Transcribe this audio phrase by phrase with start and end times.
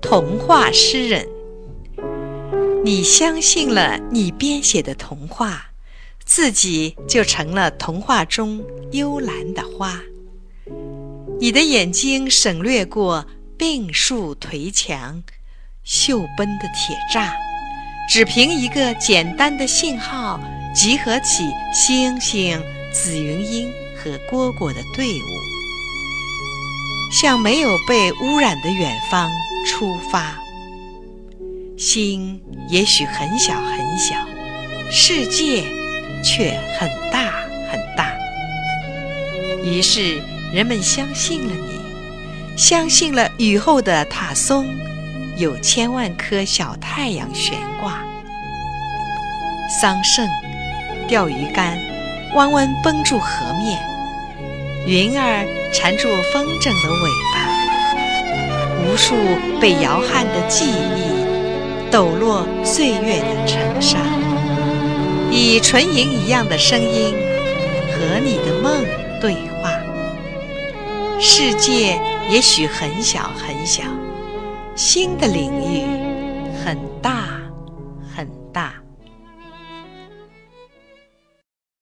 [0.00, 1.28] 童话诗人。
[2.82, 5.70] 你相信了你编写的童话，
[6.24, 10.00] 自己就成了童话中幽兰的花。
[11.38, 13.26] 你的眼睛省略过
[13.56, 15.22] 病树颓墙、
[15.86, 17.30] 锈崩的铁栅，
[18.10, 20.40] 只凭一个简单的信号，
[20.74, 21.44] 集合起
[21.74, 22.60] 星星、
[22.92, 25.26] 紫云英和蝈蝈的队伍，
[27.12, 29.30] 向没有被污染的远方
[29.66, 30.34] 出发。
[31.78, 34.14] 心也许很小很小，
[34.90, 35.64] 世界
[36.22, 37.30] 却很大
[37.70, 38.12] 很大。
[39.64, 40.20] 于是
[40.52, 41.80] 人们相信了你，
[42.56, 44.66] 相信了雨后的塔松
[45.36, 48.04] 有千万颗小太阳悬挂。
[49.80, 50.28] 桑葚、
[51.08, 51.78] 钓鱼竿
[52.34, 53.80] 弯弯绷住河面，
[54.86, 57.49] 云儿缠住风筝的尾巴，
[58.82, 59.14] 无数
[59.60, 61.20] 被摇撼的记忆。
[61.90, 63.98] 抖落岁月的尘沙，
[65.28, 67.12] 以纯银一样的声音
[67.92, 68.84] 和你的梦
[69.20, 69.72] 对话。
[71.18, 73.82] 世界也许很小很小，
[74.76, 75.84] 新的领域
[76.64, 77.24] 很大
[78.14, 78.74] 很大。